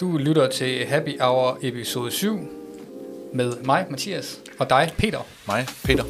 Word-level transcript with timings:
Du 0.00 0.18
lytter 0.18 0.48
til 0.50 0.86
Happy 0.86 1.20
Hour 1.20 1.58
episode 1.62 2.10
7 2.10 2.38
med 3.34 3.52
mig, 3.64 3.86
Mathias, 3.90 4.38
og 4.58 4.70
dig, 4.70 4.92
Peter. 4.98 5.26
Mig, 5.46 5.66
Peter. 5.84 6.04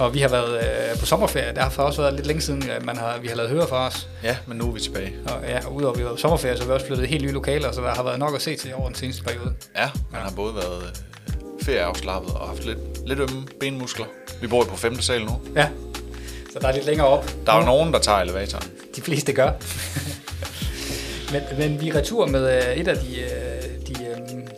Og 0.00 0.14
vi 0.14 0.20
har 0.20 0.28
været 0.28 0.56
øh, 0.56 1.00
på 1.00 1.06
sommerferie. 1.06 1.48
Det 1.48 1.58
har 1.58 1.82
også 1.82 2.02
været 2.02 2.14
lidt 2.14 2.26
længe 2.26 2.42
siden, 2.42 2.70
at 2.70 2.84
man 2.84 2.96
har, 2.96 3.18
vi 3.18 3.28
har 3.28 3.36
lavet 3.36 3.50
høre 3.50 3.68
for 3.68 3.76
os. 3.76 4.08
Ja, 4.22 4.36
men 4.46 4.58
nu 4.58 4.68
er 4.68 4.72
vi 4.72 4.80
tilbage. 4.80 5.12
Og, 5.26 5.42
ja, 5.48 5.66
og 5.66 5.74
udover 5.74 5.92
at 5.92 5.98
vi 5.98 6.02
har 6.02 6.08
været 6.08 6.18
på 6.18 6.20
sommerferie, 6.20 6.56
så 6.56 6.62
har 6.62 6.68
vi 6.68 6.74
også 6.74 6.86
flyttet 6.86 7.08
helt 7.08 7.24
nye 7.24 7.32
lokaler, 7.32 7.72
så 7.72 7.80
der 7.80 7.94
har 7.94 8.02
været 8.02 8.18
nok 8.18 8.34
at 8.34 8.42
se 8.42 8.56
til 8.56 8.74
over 8.74 8.86
den 8.86 8.94
seneste 8.94 9.22
periode. 9.22 9.54
Ja, 9.76 9.90
man 10.12 10.20
har 10.20 10.32
både 10.36 10.54
været 10.54 10.82
øh, 10.82 11.64
ferieafslappet 11.64 12.34
og 12.34 12.48
haft 12.48 12.64
lidt, 12.64 13.08
lidt 13.08 13.20
ømme 13.20 13.46
benmuskler. 13.60 14.06
Vi 14.40 14.46
bor 14.46 14.58
jo 14.58 14.64
på 14.64 14.76
femte 14.76 15.02
sal 15.02 15.24
nu. 15.24 15.40
Ja, 15.56 15.68
så 16.52 16.58
der 16.58 16.68
er 16.68 16.72
lidt 16.72 16.86
længere 16.86 17.06
op. 17.06 17.32
Der 17.46 17.52
er 17.52 17.58
jo 17.58 17.64
nogen, 17.64 17.92
der 17.92 17.98
tager 17.98 18.18
elevatoren. 18.18 18.66
De 18.96 19.00
fleste 19.00 19.32
gør 19.32 19.50
men, 21.32 21.58
men 21.58 21.80
vi 21.80 21.88
er 21.88 21.94
retur 21.94 22.26
med 22.26 22.56
øh, 22.56 22.76
et 22.76 22.88
af 22.88 22.96
de, 22.96 23.20
øh, 23.20 23.86
de, 23.86 24.04
øh, 24.04 24.48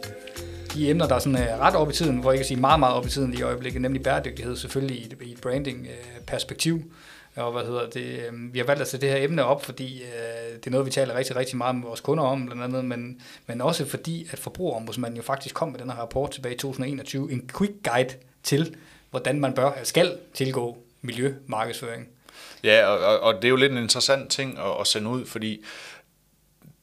de 0.74 0.90
emner, 0.90 1.08
der 1.08 1.14
er 1.14 1.18
sådan, 1.18 1.60
ret 1.60 1.74
op 1.74 1.90
i 1.90 1.92
tiden, 1.92 2.18
hvor 2.18 2.30
jeg 2.30 2.38
kan 2.38 2.46
sige 2.46 2.60
meget, 2.60 2.80
meget 2.80 2.94
op 2.94 3.06
i 3.06 3.10
tiden 3.10 3.34
i 3.34 3.42
øjeblikket, 3.42 3.82
nemlig 3.82 4.02
bæredygtighed 4.02 4.56
selvfølgelig 4.56 4.96
i 4.96 5.04
et, 5.06 5.16
i 5.22 5.32
et 5.32 5.40
branding-perspektiv. 5.40 6.82
Og 7.36 7.52
hvad 7.52 7.62
hedder 7.62 7.90
det, 7.90 8.20
vi 8.52 8.58
har 8.58 8.66
valgt 8.66 8.82
at 8.82 8.88
sætte 8.88 9.06
det 9.06 9.14
her 9.14 9.24
emne 9.24 9.44
op, 9.44 9.64
fordi 9.64 10.02
øh, 10.02 10.54
det 10.54 10.66
er 10.66 10.70
noget, 10.70 10.86
vi 10.86 10.90
taler 10.90 11.14
rigtig, 11.14 11.36
rigtig 11.36 11.56
meget 11.56 11.74
med 11.74 11.84
vores 11.84 12.00
kunder 12.00 12.24
om, 12.24 12.46
blandt 12.46 12.62
andet, 12.62 12.84
men, 12.84 13.20
men 13.46 13.60
også 13.60 13.86
fordi, 13.86 14.28
at 14.30 14.38
forbrugerombudsmanden 14.38 15.16
jo 15.16 15.22
faktisk 15.22 15.54
kom 15.54 15.68
med 15.68 15.78
den 15.80 15.90
her 15.90 15.96
rapport 15.96 16.30
tilbage 16.30 16.54
i 16.54 16.58
2021, 16.58 17.32
en 17.32 17.50
quick 17.58 17.72
guide 17.84 18.14
til, 18.42 18.76
hvordan 19.10 19.40
man 19.40 19.52
bør, 19.52 19.70
skal 19.82 20.18
tilgå 20.34 20.78
miljømarkedsføring. 21.02 22.08
Ja, 22.64 22.86
og, 22.86 22.98
og, 22.98 23.20
og 23.20 23.34
det 23.34 23.44
er 23.44 23.48
jo 23.48 23.56
lidt 23.56 23.72
en 23.72 23.78
interessant 23.78 24.30
ting 24.30 24.58
at, 24.58 24.80
at 24.80 24.86
sende 24.86 25.10
ud, 25.10 25.26
fordi 25.26 25.64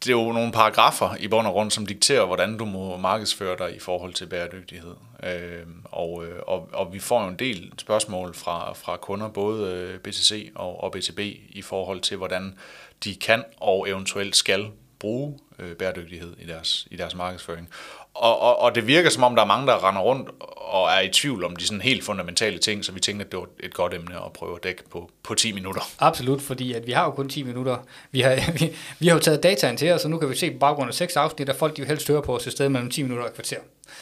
det 0.04 0.08
er 0.10 0.12
jo 0.12 0.32
nogle 0.32 0.52
paragrafer 0.52 1.16
i 1.20 1.28
bund 1.28 1.48
og 1.48 1.54
grund, 1.54 1.72
som 1.72 1.86
dikterer, 1.86 2.26
hvordan 2.26 2.58
du 2.58 2.66
må 2.66 2.98
markedsføre 2.98 3.58
dig 3.58 3.76
i 3.76 3.80
forhold 3.80 4.14
til 4.14 4.26
bæredygtighed. 4.26 4.96
Øhm, 5.24 5.32
øh, 5.40 5.66
og, 5.86 6.24
og, 6.48 6.70
og 6.74 6.94
vi 6.94 7.00
får 7.00 7.24
jo 7.24 7.28
en 7.28 7.40
del 7.40 7.74
spørgsmål 7.78 8.34
fra, 8.34 8.74
fra 8.74 8.98
kunder, 8.98 9.28
både 9.28 9.72
øh, 9.72 10.00
BTC 10.00 10.52
og, 10.56 10.84
og 10.84 10.92
BTB, 10.92 11.20
i 11.50 11.62
forhold 11.62 12.02
til, 12.02 12.18
hvordan 12.18 12.58
de 13.04 13.16
kan 13.16 13.44
og 13.58 13.90
eventuelt 13.90 14.36
skal 14.36 14.72
bruge 15.00 15.40
øh, 15.60 15.76
bæredygtighed 15.76 16.34
i 16.40 16.46
deres, 16.46 16.88
i 16.92 16.96
deres 16.96 17.16
markedsføring. 17.16 17.70
Og, 18.14 18.42
og, 18.42 18.60
og 18.60 18.76
det 18.76 18.88
virker 18.88 19.10
som 19.10 19.24
om, 19.24 19.36
der 19.36 19.42
er 19.42 19.48
mange, 19.48 19.68
der 19.68 19.88
render 19.88 20.02
rundt 20.02 20.30
og 20.72 20.90
er 20.90 21.00
i 21.00 21.10
tvivl 21.10 21.44
om 21.44 21.56
de 21.56 21.66
sådan 21.66 21.82
helt 21.82 22.04
fundamentale 22.04 22.58
ting, 22.58 22.86
så 22.86 22.92
vi 22.92 23.00
tænkte, 23.00 23.26
at 23.26 23.32
det 23.32 23.40
var 23.40 23.46
et 23.60 23.74
godt 23.74 23.94
emne 23.94 24.16
at 24.16 24.34
prøve 24.34 24.56
at 24.56 24.64
dække 24.64 24.84
på, 24.90 25.10
på 25.24 25.36
10 25.36 25.52
minutter. 25.52 25.82
Absolut, 26.00 26.42
fordi 26.42 26.74
at 26.74 26.88
vi 26.88 26.92
har 26.92 27.06
jo 27.06 27.12
kun 27.12 27.30
10 27.30 27.44
minutter. 27.44 27.78
Vi 28.12 28.22
har, 28.22 28.36
vi, 28.60 28.76
vi 29.00 29.08
har 29.08 29.16
jo 29.16 29.20
taget 29.20 29.44
dataen 29.44 29.78
til 29.78 29.92
os, 29.92 30.02
så 30.02 30.08
nu 30.08 30.18
kan 30.18 30.30
vi 30.30 30.36
se 30.36 30.52
på 30.52 30.58
baggrund 30.58 30.88
af 30.88 30.94
seks 30.94 31.16
afsnit, 31.16 31.50
at 31.50 31.56
folk 31.56 31.76
de 31.78 31.82
jo 31.82 31.88
helst 31.88 32.08
hører 32.08 32.22
på 32.22 32.36
os 32.36 32.48
i 32.48 32.52
stedet 32.52 32.72
mellem 32.72 32.92
10 32.92 33.02
minutter 33.02 33.26
og 33.26 33.34
kvarter. 33.34 33.58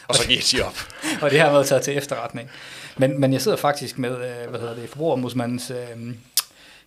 Og 0.08 0.16
så 0.16 0.28
giver 0.28 0.42
de 0.52 0.66
op. 0.66 0.78
og 1.22 1.32
det 1.32 1.40
har 1.40 1.52
været 1.52 1.68
taget 1.68 1.84
til 1.84 1.98
efterretning. 1.98 2.50
Men, 2.98 3.22
men 3.22 3.34
jeg 3.34 3.42
sidder 3.42 3.58
faktisk 3.58 3.98
med, 3.98 4.12
øh, 4.12 4.50
hvad 4.50 4.60
hedder 4.60 4.76
det, 4.76 4.90
forbrugerombudsmandens 4.90 5.72
øh, 5.72 6.14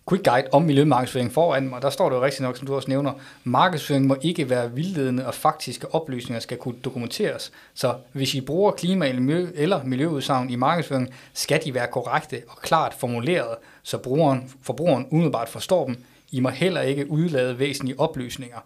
quick 0.09 0.23
guide 0.23 0.47
om 0.51 0.61
miljømarkedsføring 0.61 1.31
foran 1.33 1.69
mig. 1.69 1.81
Der 1.81 1.89
står 1.89 2.09
det 2.09 2.15
jo 2.15 2.23
rigtigt 2.23 2.41
nok, 2.41 2.57
som 2.57 2.67
du 2.67 2.75
også 2.75 2.89
nævner, 2.89 3.11
markedsføring 3.43 4.07
må 4.07 4.17
ikke 4.21 4.49
være 4.49 4.71
vildledende, 4.71 5.27
og 5.27 5.33
faktiske 5.33 5.95
oplysninger 5.95 6.39
skal 6.39 6.57
kunne 6.57 6.75
dokumenteres. 6.83 7.51
Så 7.73 7.95
hvis 8.11 8.35
I 8.35 8.41
bruger 8.41 8.71
klima- 8.71 9.07
eller, 9.07 9.47
eller 9.55 9.83
miljøudsagn 9.83 10.49
i 10.49 10.55
markedsføring, 10.55 11.13
skal 11.33 11.63
de 11.65 11.73
være 11.73 11.87
korrekte 11.87 12.41
og 12.47 12.57
klart 12.57 12.93
formuleret, 12.93 13.55
så 13.83 13.97
brugeren, 13.97 14.51
forbrugeren 14.61 15.07
umiddelbart 15.11 15.49
forstår 15.49 15.85
dem. 15.85 16.03
I 16.33 16.39
må 16.39 16.49
heller 16.49 16.81
ikke 16.81 17.11
udlade 17.11 17.59
væsentlige 17.59 17.99
oplysninger. 17.99 18.57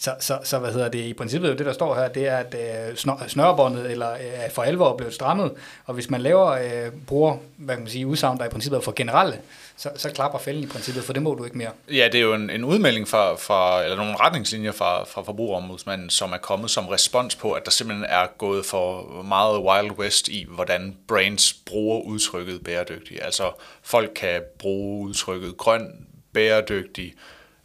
Så, 0.00 0.14
så, 0.20 0.38
så 0.44 0.58
hvad 0.58 0.72
hedder 0.72 0.88
det, 0.88 0.98
i 0.98 1.12
princippet 1.12 1.58
det, 1.58 1.66
der 1.66 1.72
står 1.72 1.94
her, 1.94 2.08
det 2.08 2.28
er, 2.28 2.36
at 2.36 2.56
øh, 2.90 2.96
snørbåndet 3.28 3.90
eller 3.90 4.12
øh, 4.12 4.50
for 4.52 4.62
alvor 4.62 4.92
er 4.92 4.96
blevet 4.96 5.14
strammet, 5.14 5.52
og 5.86 5.94
hvis 5.94 6.10
man 6.10 6.20
laver, 6.20 6.46
øh, 6.46 6.92
bruger, 7.06 7.36
hvad 7.56 7.74
kan 7.74 7.82
man 7.82 7.90
sige, 7.90 8.06
udsagn, 8.06 8.38
der 8.38 8.44
i 8.44 8.48
princippet 8.48 8.76
er 8.78 8.80
for 8.80 8.92
generelle, 8.96 9.40
så, 9.76 9.90
så 9.96 10.10
klapper 10.10 10.38
fælden 10.38 10.64
i 10.64 10.66
princippet, 10.66 11.04
for 11.04 11.12
det 11.12 11.22
må 11.22 11.34
du 11.34 11.44
ikke 11.44 11.58
mere. 11.58 11.70
Ja, 11.88 12.08
det 12.12 12.14
er 12.14 12.22
jo 12.22 12.34
en, 12.34 12.50
en 12.50 12.64
udmelding 12.64 13.08
fra, 13.08 13.34
fra, 13.34 13.82
eller 13.82 13.96
nogle 13.96 14.16
retningslinjer 14.16 14.72
fra, 14.72 15.04
fra 15.04 15.22
forbrugerombudsmanden, 15.22 16.10
som 16.10 16.32
er 16.32 16.36
kommet 16.38 16.70
som 16.70 16.88
respons 16.88 17.36
på, 17.36 17.52
at 17.52 17.64
der 17.64 17.70
simpelthen 17.70 18.06
er 18.08 18.26
gået 18.38 18.66
for 18.66 19.22
meget 19.22 19.58
Wild 19.58 19.98
West 19.98 20.28
i, 20.28 20.46
hvordan 20.48 20.96
brands 21.08 21.52
bruger 21.52 22.00
udtrykket 22.00 22.64
bæredygtig. 22.64 23.22
Altså 23.22 23.50
folk 23.82 24.10
kan 24.16 24.40
bruge 24.58 25.08
udtrykket 25.08 25.56
grøn, 25.56 26.06
bæredygtig, 26.38 27.14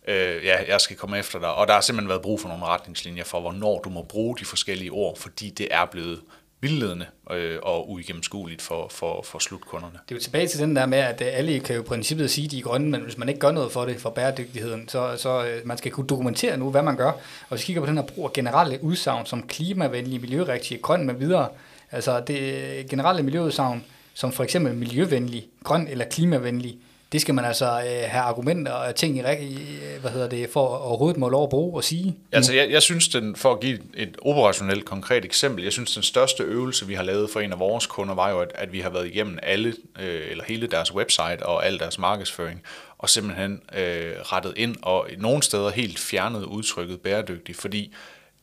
øh, 0.07 0.45
ja, 0.45 0.55
jeg 0.67 0.81
skal 0.81 0.95
komme 0.95 1.19
efter 1.19 1.39
dig. 1.39 1.53
Og 1.53 1.67
der 1.67 1.73
har 1.73 1.81
simpelthen 1.81 2.09
været 2.09 2.21
brug 2.21 2.39
for 2.39 2.47
nogle 2.47 2.65
retningslinjer 2.65 3.23
for, 3.23 3.39
hvornår 3.41 3.79
du 3.79 3.89
må 3.89 4.01
bruge 4.01 4.37
de 4.37 4.45
forskellige 4.45 4.91
ord, 4.91 5.17
fordi 5.17 5.49
det 5.49 5.67
er 5.71 5.85
blevet 5.85 6.19
vildledende 6.61 7.05
øh, 7.31 7.59
og 7.63 7.91
uigennemskueligt 7.91 8.61
for, 8.61 8.87
for, 8.91 9.21
for 9.21 9.39
slutkunderne. 9.39 9.99
Det 10.09 10.15
er 10.15 10.19
jo 10.19 10.21
tilbage 10.21 10.47
til 10.47 10.59
den 10.59 10.75
der 10.75 10.85
med, 10.85 10.97
at 10.97 11.21
øh, 11.21 11.27
alle 11.31 11.59
kan 11.59 11.75
jo 11.75 11.81
i 11.81 11.85
princippet 11.85 12.31
sige, 12.31 12.45
at 12.45 12.51
de 12.51 12.59
er 12.59 12.63
grønne, 12.63 12.89
men 12.89 13.01
hvis 13.01 13.17
man 13.17 13.29
ikke 13.29 13.39
gør 13.39 13.51
noget 13.51 13.71
for 13.71 13.85
det, 13.85 14.01
for 14.01 14.09
bæredygtigheden, 14.09 14.89
så, 14.89 15.17
så 15.17 15.45
øh, 15.45 15.67
man 15.67 15.77
skal 15.77 15.91
kunne 15.91 16.07
dokumentere 16.07 16.57
nu, 16.57 16.71
hvad 16.71 16.83
man 16.83 16.97
gør. 16.97 17.11
Og 17.11 17.49
hvis 17.49 17.61
vi 17.61 17.65
kigger 17.65 17.81
på 17.81 17.87
den 17.87 17.97
her 17.97 18.05
brug 18.05 18.25
af 18.25 18.33
generelle 18.33 18.83
udsagn 18.83 19.25
som 19.25 19.47
klimavenlig, 19.47 20.21
miljørigtige, 20.21 20.81
grøn 20.81 21.05
med 21.05 21.13
videre, 21.13 21.47
altså 21.91 22.23
det 22.27 22.39
øh, 22.39 22.89
generelle 22.89 23.23
miljøudsagn, 23.23 23.83
som 24.13 24.31
for 24.31 24.43
eksempel 24.43 24.73
miljøvenlig, 24.73 25.47
grøn 25.63 25.87
eller 25.87 26.05
klimavenlig, 26.05 26.77
det 27.13 27.21
skal 27.21 27.33
man 27.35 27.45
altså 27.45 27.65
øh, 27.65 28.09
have 28.09 28.23
argumenter 28.23 28.71
og 28.71 28.95
ting 28.95 29.17
i, 29.17 29.21
øh, 29.21 30.01
hvad 30.01 30.11
hedder 30.11 30.29
det, 30.29 30.49
for 30.49 30.67
overhovedet 30.67 31.17
må 31.17 31.29
lov 31.29 31.43
at 31.43 31.49
bruge 31.49 31.75
og 31.75 31.83
sige. 31.83 32.15
Altså 32.31 32.53
jeg, 32.53 32.71
jeg 32.71 32.81
synes, 32.81 33.07
den, 33.07 33.35
for 33.35 33.51
at 33.51 33.59
give 33.59 33.79
et 33.93 34.17
operationelt 34.21 34.85
konkret 34.85 35.25
eksempel, 35.25 35.63
jeg 35.63 35.73
synes, 35.73 35.93
den 35.93 36.03
største 36.03 36.43
øvelse, 36.43 36.87
vi 36.87 36.93
har 36.93 37.03
lavet 37.03 37.29
for 37.29 37.39
en 37.39 37.51
af 37.51 37.59
vores 37.59 37.87
kunder, 37.87 38.15
var 38.15 38.29
jo, 38.29 38.39
at, 38.39 38.51
at 38.55 38.73
vi 38.73 38.79
har 38.79 38.89
været 38.89 39.07
igennem 39.07 39.39
alle, 39.43 39.73
øh, 39.99 40.21
eller 40.31 40.43
hele 40.43 40.67
deres 40.67 40.93
website 40.93 41.45
og 41.45 41.65
al 41.65 41.79
deres 41.79 41.99
markedsføring, 41.99 42.61
og 42.97 43.09
simpelthen 43.09 43.61
øh, 43.77 44.13
rettet 44.21 44.53
ind 44.57 44.75
og 44.81 45.07
nogle 45.17 45.43
steder 45.43 45.69
helt 45.69 45.99
fjernet 45.99 46.43
udtrykket 46.43 47.01
bæredygtigt, 47.01 47.57
fordi 47.57 47.93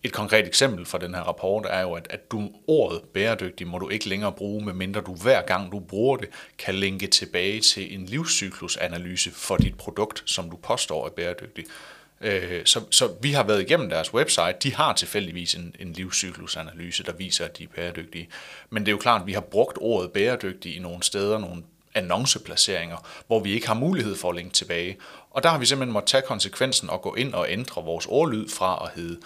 et 0.02 0.12
konkret 0.12 0.46
eksempel 0.46 0.86
fra 0.86 0.98
den 0.98 1.14
her 1.14 1.20
rapport 1.20 1.66
er 1.70 1.80
jo, 1.80 1.92
at, 1.92 2.06
at 2.10 2.30
du 2.30 2.50
ordet 2.66 3.02
bæredygtig 3.14 3.66
må 3.66 3.78
du 3.78 3.88
ikke 3.88 4.08
længere 4.08 4.32
bruge, 4.32 4.64
medmindre 4.64 5.00
du 5.00 5.14
hver 5.14 5.42
gang 5.42 5.72
du 5.72 5.80
bruger 5.80 6.16
det, 6.16 6.28
kan 6.58 6.74
linke 6.74 7.06
tilbage 7.06 7.60
til 7.60 7.94
en 7.94 8.06
livscyklusanalyse 8.06 9.30
for 9.30 9.56
dit 9.56 9.74
produkt, 9.74 10.22
som 10.26 10.50
du 10.50 10.56
påstår 10.56 11.06
er 11.06 11.10
bæredygtig. 11.10 11.64
Øh, 12.20 12.60
så, 12.64 12.80
så 12.90 13.10
vi 13.22 13.32
har 13.32 13.42
været 13.42 13.60
igennem 13.60 13.88
deres 13.88 14.14
website. 14.14 14.56
De 14.62 14.74
har 14.74 14.92
tilfældigvis 14.92 15.54
en, 15.54 15.74
en 15.80 15.92
livscyklusanalyse, 15.92 17.04
der 17.04 17.12
viser, 17.12 17.44
at 17.44 17.58
de 17.58 17.64
er 17.64 17.68
bæredygtige. 17.76 18.28
Men 18.70 18.82
det 18.82 18.88
er 18.88 18.92
jo 18.92 18.98
klart, 18.98 19.20
at 19.20 19.26
vi 19.26 19.32
har 19.32 19.40
brugt 19.40 19.78
ordet 19.80 20.12
bæredygtig 20.12 20.76
i 20.76 20.78
nogle 20.78 21.02
steder, 21.02 21.38
nogle 21.38 21.62
annonceplaceringer, 21.94 22.96
hvor 23.26 23.40
vi 23.40 23.52
ikke 23.52 23.66
har 23.66 23.74
mulighed 23.74 24.16
for 24.16 24.30
at 24.30 24.36
linke 24.36 24.54
tilbage. 24.54 24.96
Og 25.30 25.42
der 25.42 25.48
har 25.48 25.58
vi 25.58 25.66
simpelthen 25.66 25.92
måttet 25.92 26.08
tage 26.08 26.22
konsekvensen 26.26 26.90
og 26.90 27.02
gå 27.02 27.14
ind 27.14 27.34
og 27.34 27.46
ændre 27.48 27.84
vores 27.84 28.06
ordlyd 28.06 28.48
fra 28.48 28.84
at 28.84 28.90
hedde 29.00 29.20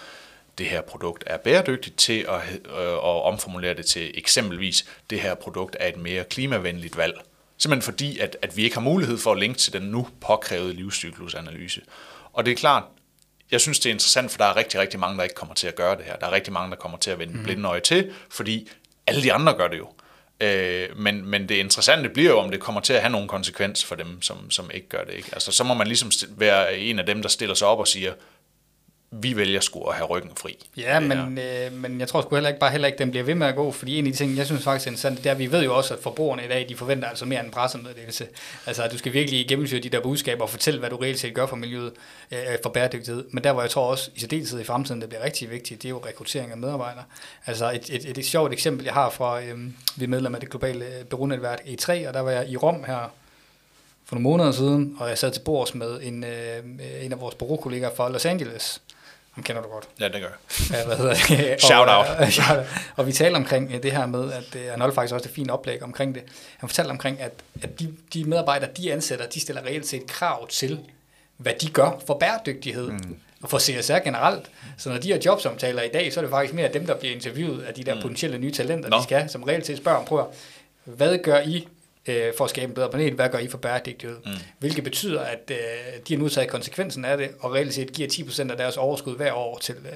det 0.57 0.65
her 0.65 0.81
produkt 0.81 1.23
er 1.27 1.37
bæredygtigt 1.37 1.97
til 1.97 2.25
at, 2.29 2.41
øh, 2.77 2.93
at 2.93 3.23
omformulere 3.23 3.73
det 3.73 3.85
til 3.85 4.11
eksempelvis, 4.13 4.85
det 5.09 5.19
her 5.19 5.35
produkt 5.35 5.77
er 5.79 5.87
et 5.87 5.97
mere 5.97 6.23
klimavenligt 6.23 6.97
valg. 6.97 7.21
Simpelthen 7.57 7.93
fordi, 7.93 8.19
at, 8.19 8.37
at 8.41 8.57
vi 8.57 8.63
ikke 8.63 8.75
har 8.75 8.81
mulighed 8.81 9.17
for 9.17 9.31
at 9.31 9.39
linke 9.39 9.59
til 9.59 9.73
den 9.73 9.81
nu 9.81 10.07
påkrævede 10.21 10.73
livscyklusanalyse. 10.73 11.81
Og 12.33 12.45
det 12.45 12.51
er 12.51 12.55
klart, 12.55 12.83
jeg 13.51 13.61
synes, 13.61 13.79
det 13.79 13.89
er 13.89 13.93
interessant, 13.93 14.31
for 14.31 14.37
der 14.37 14.45
er 14.45 14.55
rigtig, 14.55 14.79
rigtig 14.79 14.99
mange, 14.99 15.17
der 15.17 15.23
ikke 15.23 15.35
kommer 15.35 15.55
til 15.55 15.67
at 15.67 15.75
gøre 15.75 15.97
det 15.97 16.05
her. 16.05 16.15
Der 16.15 16.27
er 16.27 16.31
rigtig 16.31 16.53
mange, 16.53 16.71
der 16.71 16.77
kommer 16.77 16.97
til 16.97 17.11
at 17.11 17.19
vende 17.19 17.37
mm. 17.37 17.43
blinde 17.43 17.69
øje 17.69 17.79
til, 17.79 18.13
fordi 18.29 18.69
alle 19.07 19.23
de 19.23 19.33
andre 19.33 19.53
gør 19.53 19.67
det 19.67 19.77
jo. 19.77 19.87
Øh, 20.39 20.97
men, 20.97 21.25
men 21.25 21.49
det 21.49 21.55
interessante 21.55 22.09
bliver 22.09 22.29
jo, 22.29 22.39
om 22.39 22.51
det 22.51 22.59
kommer 22.59 22.81
til 22.81 22.93
at 22.93 23.01
have 23.01 23.11
nogle 23.11 23.27
konsekvens 23.27 23.85
for 23.85 23.95
dem, 23.95 24.21
som, 24.21 24.51
som 24.51 24.71
ikke 24.73 24.89
gør 24.89 25.03
det. 25.03 25.13
Ikke? 25.13 25.29
Altså, 25.33 25.51
så 25.51 25.63
må 25.63 25.73
man 25.73 25.87
ligesom 25.87 26.11
være 26.29 26.77
en 26.77 26.99
af 26.99 27.05
dem, 27.05 27.21
der 27.21 27.29
stiller 27.29 27.55
sig 27.55 27.67
op 27.67 27.79
og 27.79 27.87
siger, 27.87 28.13
vi 29.11 29.35
vælger 29.35 29.59
sgu 29.59 29.83
at 29.83 29.95
have 29.95 30.07
ryggen 30.07 30.31
fri. 30.37 30.67
Ja, 30.77 30.99
men, 30.99 31.39
øh, 31.39 31.73
men 31.73 31.99
jeg 31.99 32.07
tror 32.07 32.21
sgu 32.21 32.35
heller 32.35 32.49
ikke, 32.49 32.59
bare 32.59 32.71
heller 32.71 32.87
ikke, 32.87 32.99
den 32.99 33.11
bliver 33.11 33.23
ved 33.23 33.35
med 33.35 33.47
at 33.47 33.55
gå, 33.55 33.71
fordi 33.71 33.99
en 33.99 34.05
af 34.05 34.11
de 34.11 34.17
ting, 34.17 34.37
jeg 34.37 34.45
synes 34.45 34.63
faktisk 34.63 34.87
er 34.87 34.91
interessant, 34.91 35.17
det 35.17 35.25
er, 35.25 35.31
at 35.31 35.39
vi 35.39 35.51
ved 35.51 35.63
jo 35.63 35.77
også, 35.77 35.93
at 35.93 35.99
forbrugerne 35.99 36.45
i 36.45 36.47
dag, 36.47 36.65
de 36.69 36.75
forventer 36.75 37.07
altså 37.07 37.25
mere 37.25 37.43
end 37.43 37.51
pressemeddelelse. 37.51 38.27
Altså, 38.65 38.83
at 38.83 38.91
du 38.91 38.97
skal 38.97 39.13
virkelig 39.13 39.47
gennemføre 39.47 39.79
de 39.79 39.89
der 39.89 40.01
budskaber 40.01 40.43
og 40.43 40.49
fortælle, 40.49 40.79
hvad 40.79 40.89
du 40.89 40.95
reelt 40.95 41.19
set 41.19 41.33
gør 41.33 41.45
for 41.45 41.55
miljøet, 41.55 41.93
øh, 42.31 42.39
for 42.63 42.69
bæredygtighed. 42.69 43.25
Men 43.31 43.43
der, 43.43 43.53
hvor 43.53 43.61
jeg 43.61 43.71
tror 43.71 43.91
også, 43.91 44.11
i 44.15 44.19
særdeleshed 44.19 44.59
i 44.59 44.63
fremtiden, 44.63 45.01
det 45.01 45.09
bliver 45.09 45.23
rigtig 45.23 45.51
vigtigt, 45.51 45.81
det 45.81 45.87
er 45.87 45.91
jo 45.91 46.03
rekruttering 46.05 46.51
af 46.51 46.57
medarbejdere. 46.57 47.03
Altså, 47.45 47.71
et, 47.71 47.89
et, 47.89 48.09
et, 48.09 48.17
et 48.17 48.25
sjovt 48.25 48.53
eksempel, 48.53 48.85
jeg 48.85 48.93
har 48.93 49.09
fra, 49.09 49.41
øh, 49.41 49.57
vi 49.95 50.03
er 50.03 50.09
medlem 50.09 50.35
af 50.35 50.41
det 50.41 50.49
globale 50.49 50.85
bureaunetværk 51.09 51.59
E3, 51.59 52.07
og 52.07 52.13
der 52.13 52.19
var 52.19 52.31
jeg 52.31 52.49
i 52.49 52.57
Rom 52.57 52.83
her 52.87 53.11
for 54.05 54.15
nogle 54.15 54.23
måneder 54.23 54.51
siden, 54.51 54.95
og 54.99 55.09
jeg 55.09 55.17
sad 55.17 55.31
til 55.31 55.41
bords 55.41 55.75
med 55.75 55.99
en, 56.01 56.23
øh, 56.23 56.57
en 57.01 57.11
af 57.11 57.19
vores 57.19 57.35
bureaukollegaer 57.35 57.95
fra 57.95 58.09
Los 58.09 58.25
Angeles, 58.25 58.81
ham 59.35 59.43
kender 59.43 59.61
du 59.61 59.67
godt. 59.67 59.87
Ja, 59.99 60.07
det 60.07 60.21
gør 60.21 60.29
Ja, 60.71 60.85
hvad 60.85 60.97
hedder 60.97 61.13
det? 61.13 61.61
Shout 61.67 61.87
out. 61.89 62.05
Og, 62.49 62.65
og 62.95 63.07
vi 63.07 63.11
taler 63.11 63.37
omkring 63.37 63.71
øh, 63.73 63.83
det 63.83 63.91
her 63.91 64.05
med, 64.05 64.31
at 64.31 64.55
øh, 64.55 64.69
han 64.71 64.81
holdt 64.81 64.95
faktisk 64.95 65.13
også 65.13 65.29
et 65.29 65.35
fint 65.35 65.51
oplæg 65.51 65.83
omkring 65.83 66.15
det. 66.15 66.23
Han 66.57 66.69
fortalte 66.69 66.89
omkring, 66.89 67.21
at, 67.21 67.31
at 67.61 67.79
de, 67.79 67.93
de 68.13 68.23
medarbejdere, 68.23 68.69
de 68.77 68.93
ansætter, 68.93 69.27
de 69.27 69.39
stiller 69.39 69.61
reelt 69.61 69.87
set 69.87 70.07
krav 70.07 70.47
til, 70.47 70.79
hvad 71.37 71.53
de 71.61 71.69
gør 71.69 72.01
for 72.07 72.17
bæredygtighed. 72.17 72.91
Mm. 72.91 73.17
og 73.41 73.49
for 73.49 73.59
CSR 73.59 73.99
generelt. 74.03 74.45
Så 74.77 74.89
når 74.89 74.97
de 74.97 75.07
her 75.07 75.19
jobsamtaler 75.25 75.81
i 75.81 75.89
dag, 75.93 76.13
så 76.13 76.19
er 76.19 76.21
det 76.21 76.31
faktisk 76.31 76.53
mere 76.53 76.73
dem, 76.73 76.85
der 76.85 76.95
bliver 76.95 77.15
interviewet 77.15 77.63
af 77.63 77.73
de 77.73 77.83
der 77.83 77.95
mm. 77.95 78.01
potentielle 78.01 78.37
nye 78.37 78.51
talenter, 78.51 78.89
Nå. 78.89 78.97
de 78.97 79.03
skal, 79.03 79.29
som 79.29 79.43
reelt 79.43 79.65
set 79.65 79.77
spørger 79.77 79.97
om, 79.97 80.05
prøver, 80.05 80.25
hvad 80.83 81.17
gør 81.17 81.39
I 81.39 81.67
øh, 82.07 82.33
for 82.37 82.43
at 82.43 82.49
skabe 82.49 82.69
en 82.69 82.75
bedre 82.75 82.89
planet? 82.89 83.13
Hvad 83.13 83.29
gør 83.29 83.39
I 83.39 83.47
for 83.47 83.57
bæredygtighed? 83.57 84.17
Mm. 84.25 84.31
Hvilket 84.59 84.83
betyder, 84.83 85.21
at 85.21 85.51
øh, 85.51 85.57
de 86.07 86.13
har 86.13 86.23
nu 86.23 86.29
taget 86.29 86.49
konsekvensen 86.49 87.05
af 87.05 87.17
det, 87.17 87.29
og 87.39 87.53
reelt 87.53 87.73
set 87.73 87.91
giver 87.91 88.09
10% 88.09 88.51
af 88.51 88.57
deres 88.57 88.77
overskud 88.77 89.15
hver 89.15 89.33
år 89.33 89.57
til, 89.57 89.75
øh, 89.75 89.91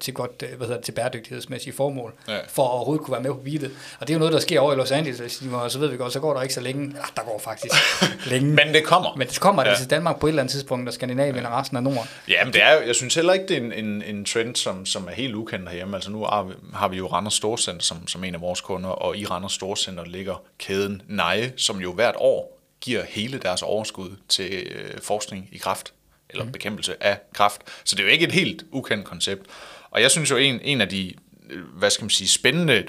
til 0.00 0.14
godt, 0.14 0.42
øh, 0.42 0.48
hvad 0.48 0.66
hedder 0.66 0.76
det, 0.76 0.84
til 0.84 0.92
bæredygtighedsmæssige 0.92 1.72
formål, 1.72 2.12
ja. 2.28 2.38
for 2.48 2.64
at 2.64 2.70
overhovedet 2.70 3.04
kunne 3.04 3.12
være 3.12 3.22
med 3.22 3.30
på 3.30 3.40
beatet. 3.44 3.70
Og 4.00 4.06
det 4.06 4.12
er 4.12 4.14
jo 4.14 4.18
noget, 4.18 4.32
der 4.32 4.40
sker 4.40 4.60
over 4.60 4.72
i 4.72 4.76
Los 4.76 4.90
Angeles, 4.90 5.42
og 5.52 5.70
så 5.70 5.78
ved 5.78 5.88
vi 5.88 5.96
godt, 5.96 6.12
så 6.12 6.20
går 6.20 6.34
der 6.34 6.42
ikke 6.42 6.54
så 6.54 6.60
længe. 6.60 6.94
Ja, 6.96 7.02
der 7.16 7.22
går 7.22 7.38
faktisk 7.38 7.74
længe. 8.30 8.48
Men 8.48 8.74
det 8.74 8.84
kommer. 8.84 9.16
Men 9.16 9.28
det 9.28 9.40
kommer 9.40 9.68
ja. 9.68 9.74
til 9.76 9.90
Danmark 9.90 10.20
på 10.20 10.26
et 10.26 10.30
eller 10.30 10.42
andet 10.42 10.52
tidspunkt, 10.52 10.88
og 10.88 10.94
Skandinavien 10.94 11.36
ja. 11.36 11.48
og 11.48 11.60
resten 11.60 11.76
af 11.76 11.82
Norden. 11.82 12.08
Ja, 12.28 12.44
men 12.44 12.52
det 12.52 12.62
er, 12.62 12.80
jeg 12.80 12.94
synes 12.94 13.14
heller 13.14 13.32
ikke, 13.32 13.46
det 13.46 13.56
er 13.56 13.60
en, 13.60 13.72
en, 13.72 14.02
en 14.02 14.24
trend, 14.24 14.56
som, 14.56 14.86
som 14.86 15.06
er 15.08 15.12
helt 15.12 15.34
ukendt 15.34 15.68
herhjemme. 15.68 15.96
Altså 15.96 16.10
nu 16.10 16.24
har 16.24 16.42
vi, 16.42 16.54
har 16.74 16.88
vi 16.88 16.96
jo 16.96 17.06
Randers 17.06 17.34
Storcenter 17.34 17.82
som, 17.82 18.08
som 18.08 18.24
en 18.24 18.34
af 18.34 18.40
vores 18.40 18.60
kunder, 18.60 18.90
og 18.90 19.16
i 19.16 19.26
Randers 19.26 19.52
Storcenter 19.52 20.04
ligger 20.04 20.42
kæden 20.58 21.02
Neje, 21.08 21.52
som 21.56 21.80
jo 21.80 21.92
hvert 21.92 22.14
år 22.18 22.60
giver 22.80 23.02
hele 23.08 23.38
deres 23.38 23.62
overskud 23.62 24.10
til 24.28 24.52
øh, 24.52 25.00
forskning 25.02 25.48
i 25.52 25.58
kraft 25.58 25.92
eller 26.30 26.44
mm. 26.44 26.52
bekæmpelse 26.52 27.02
af 27.02 27.18
kraft. 27.34 27.62
Så 27.84 27.96
det 27.96 28.02
er 28.02 28.06
jo 28.06 28.12
ikke 28.12 28.24
et 28.24 28.32
helt 28.32 28.64
ukendt 28.70 29.04
koncept. 29.04 29.46
Og 29.94 30.02
jeg 30.02 30.10
synes 30.10 30.30
jo, 30.30 30.36
en, 30.36 30.60
en 30.62 30.80
af 30.80 30.88
de, 30.88 31.12
øh, 31.50 31.64
hvad 31.64 31.90
skal 31.90 32.04
man 32.04 32.10
sige, 32.10 32.28
spændende 32.28 32.86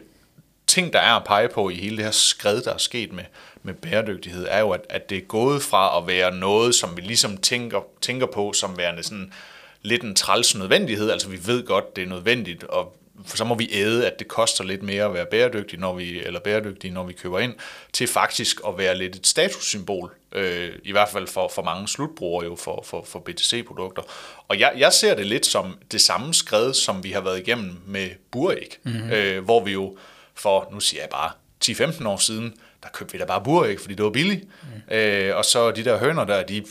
ting, 0.68 0.94
der 0.94 1.00
er 1.00 1.13
at 1.13 1.24
pege 1.24 1.50
på 1.50 1.69
i 1.69 1.75
hele 1.75 1.98
det 1.98 2.06
her 2.06 2.12
skred, 2.12 2.62
der 2.62 2.74
er 2.74 2.78
sket 2.78 3.13
med, 3.13 3.24
med 3.63 3.74
bæredygtighed, 3.74 4.48
er 4.50 4.60
jo, 4.60 4.72
at, 4.72 4.81
at 4.90 5.10
det 5.10 5.18
er 5.18 5.22
gået 5.22 5.62
fra 5.62 5.98
at 5.98 6.07
være 6.07 6.36
noget, 6.36 6.75
som 6.75 6.98
vi 6.98 7.02
ligesom 7.02 7.38
tænker, 7.38 7.81
tænker 8.02 8.25
på 8.25 8.54
som 8.54 8.78
værende 8.78 9.04
sådan 9.04 9.34
lidt 9.81 10.04
en 10.04 10.16
træls 10.16 10.56
nødvendighed. 10.56 11.12
Altså 11.12 11.30
vi 11.30 11.48
ved 11.48 11.66
godt, 11.66 11.96
det 11.96 12.04
er 12.04 12.07
nødvendigt, 12.07 12.63
og 12.63 12.98
for 13.26 13.38
så 13.38 13.44
må 13.44 13.56
vi 13.56 13.70
æde, 13.72 14.08
at 14.08 14.20
det 14.20 14.28
koster 14.28 14.64
lidt 14.64 14.84
mere 14.84 15.06
at 15.06 15.14
være 15.14 15.26
bæredygtig, 15.26 15.80
når 15.80 15.94
vi, 15.94 16.24
eller 16.24 16.40
bæredygtige, 16.40 16.94
når 16.94 17.04
vi 17.04 17.14
køber 17.14 17.40
ind, 17.40 17.54
til 17.94 18.08
faktisk 18.08 18.60
at 18.68 18.78
være 18.78 18.98
lidt 18.98 19.16
et 19.16 19.28
statussymbol, 19.28 20.12
øh, 20.32 20.72
i 20.84 20.92
hvert 20.92 21.10
fald 21.10 21.28
for, 21.28 21.52
for 21.56 21.64
mange 21.64 21.88
slutbrugere 21.88 22.46
jo 22.46 22.56
for, 22.56 22.84
for, 22.88 23.04
for 23.08 23.20
BTC-produkter. 23.20 24.02
Og 24.48 24.60
jeg, 24.60 24.74
jeg 24.78 24.94
ser 24.94 25.16
det 25.16 25.26
lidt 25.26 25.46
som 25.46 25.78
det 25.92 26.02
samme 26.02 26.34
skred, 26.34 26.74
som 26.74 27.04
vi 27.04 27.12
har 27.12 27.22
været 27.22 27.40
igennem 27.40 27.82
med 27.86 28.10
buræg, 28.32 28.78
mm-hmm. 28.84 29.12
øh, 29.12 29.44
hvor 29.44 29.64
vi 29.64 29.72
jo 29.72 29.98
for, 30.36 30.70
nu 30.72 30.80
siger 30.80 31.02
jeg 31.02 31.10
bare, 31.10 31.32
10-15 31.66 32.08
år 32.08 32.18
siden, 32.18 32.54
der 32.84 32.90
købte 32.90 33.14
vi 33.14 33.20
da 33.20 33.26
bare 33.26 33.44
buræg, 33.44 33.80
fordi 33.80 33.96
det 33.96 34.06
var 34.06 34.12
billigt. 34.12 34.44
Mm. 34.44 34.96
Øh, 34.96 35.38
og 35.38 35.46
så 35.46 35.72
de 35.72 35.86
der 35.86 35.98
høner 35.98 36.24
der, 36.24 36.44
de, 36.44 36.66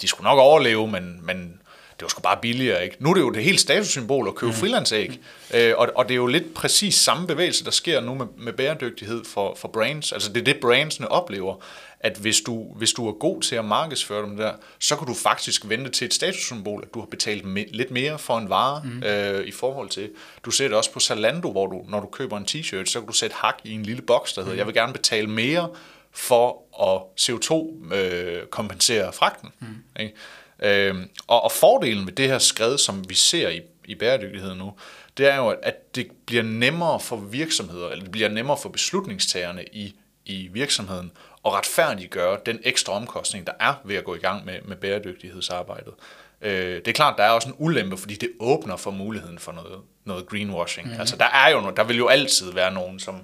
de 0.00 0.08
skulle 0.08 0.24
nok 0.24 0.38
overleve, 0.38 0.88
men, 0.88 1.20
men 1.26 1.60
det 1.94 2.02
var 2.02 2.08
sgu 2.08 2.20
bare 2.20 2.38
billigere, 2.42 2.84
ikke? 2.84 2.96
Nu 2.98 3.10
er 3.10 3.14
det 3.14 3.20
jo 3.20 3.30
det 3.30 3.44
helt 3.44 3.60
statussymbol 3.60 4.28
at 4.28 4.34
købe 4.34 4.52
mm. 4.52 4.58
frilandsæg, 4.58 5.20
øh, 5.54 5.74
og, 5.76 5.88
og 5.96 6.04
det 6.04 6.14
er 6.14 6.16
jo 6.16 6.26
lidt 6.26 6.54
præcis 6.54 6.94
samme 6.94 7.26
bevægelse, 7.26 7.64
der 7.64 7.70
sker 7.70 8.00
nu 8.00 8.14
med, 8.14 8.26
med 8.38 8.52
bæredygtighed 8.52 9.24
for, 9.24 9.54
for 9.54 9.68
brands. 9.68 10.12
Altså 10.12 10.32
det 10.32 10.40
er 10.40 10.44
det, 10.44 10.56
brandsene 10.60 11.08
oplever, 11.08 11.56
at 12.00 12.16
hvis 12.16 12.40
du, 12.40 12.66
hvis 12.76 12.92
du 12.92 13.08
er 13.08 13.12
god 13.12 13.42
til 13.42 13.56
at 13.56 13.64
markedsføre 13.64 14.22
dem 14.22 14.36
der, 14.36 14.52
så 14.78 14.96
kan 14.96 15.06
du 15.06 15.14
faktisk 15.14 15.68
vente 15.68 15.90
til 15.90 16.04
et 16.04 16.14
statussymbol, 16.14 16.82
at 16.82 16.94
du 16.94 16.98
har 16.98 17.06
betalt 17.06 17.44
me, 17.44 17.64
lidt 17.72 17.90
mere 17.90 18.18
for 18.18 18.38
en 18.38 18.48
vare 18.48 18.82
mm. 18.84 19.02
øh, 19.02 19.46
i 19.46 19.52
forhold 19.52 19.88
til. 19.88 20.10
Du 20.44 20.50
ser 20.50 20.68
det 20.68 20.76
også 20.76 20.92
på 20.92 21.00
Zalando, 21.00 21.50
hvor 21.50 21.66
du, 21.66 21.84
når 21.88 22.00
du 22.00 22.06
køber 22.06 22.36
en 22.36 22.44
t-shirt, 22.50 22.84
så 22.84 23.00
kan 23.00 23.06
du 23.06 23.12
sætte 23.12 23.36
hak 23.36 23.58
i 23.64 23.72
en 23.72 23.82
lille 23.82 24.02
boks, 24.02 24.32
der 24.32 24.40
hedder, 24.40 24.54
mm. 24.54 24.58
jeg 24.58 24.66
vil 24.66 24.74
gerne 24.74 24.92
betale 24.92 25.26
mere 25.26 25.68
for 26.12 26.62
at 26.82 27.02
CO2-kompensere 27.20 29.06
øh, 29.06 29.14
fragten. 29.14 29.48
Mm. 29.60 30.00
Ikke? 30.00 30.14
Øh, 30.62 30.94
og, 31.26 31.44
og 31.44 31.52
fordelen 31.52 32.06
ved 32.06 32.12
det 32.12 32.28
her 32.28 32.38
skred, 32.38 32.78
som 32.78 33.08
vi 33.08 33.14
ser 33.14 33.48
i, 33.48 33.60
i 33.84 33.94
bæredygtighed 33.94 34.54
nu, 34.54 34.74
det 35.18 35.26
er 35.26 35.36
jo, 35.36 35.48
at 35.48 35.94
det 35.94 36.10
bliver 36.26 36.42
nemmere 36.42 37.00
for 37.00 37.16
virksomheder, 37.16 37.88
eller 37.88 38.02
det 38.02 38.12
bliver 38.12 38.28
nemmere 38.28 38.56
for 38.62 38.68
beslutningstagerne 38.68 39.64
i, 39.72 39.94
i 40.24 40.48
virksomheden 40.52 41.12
at 41.46 41.52
retfærdiggøre 41.52 42.38
den 42.46 42.60
ekstra 42.62 42.92
omkostning, 42.92 43.46
der 43.46 43.52
er 43.60 43.74
ved 43.84 43.96
at 43.96 44.04
gå 44.04 44.14
i 44.14 44.18
gang 44.18 44.44
med, 44.44 44.54
med 44.64 44.76
bæredygtighedsarbejdet. 44.76 45.92
Øh, 46.40 46.76
det 46.76 46.88
er 46.88 46.92
klart, 46.92 47.14
der 47.18 47.24
er 47.24 47.30
også 47.30 47.48
en 47.48 47.54
ulempe, 47.58 47.96
fordi 47.96 48.14
det 48.14 48.30
åbner 48.40 48.76
for 48.76 48.90
muligheden 48.90 49.38
for 49.38 49.52
noget, 49.52 49.78
noget 50.04 50.26
greenwashing. 50.26 50.88
Mm. 50.88 51.00
Altså, 51.00 51.16
der 51.16 51.24
er 51.24 51.48
jo 51.48 51.72
der 51.76 51.84
vil 51.84 51.96
jo 51.96 52.08
altid 52.08 52.52
være 52.52 52.72
nogen, 52.72 52.98
som, 52.98 53.20